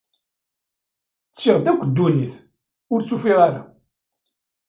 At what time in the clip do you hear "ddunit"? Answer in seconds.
1.89-2.35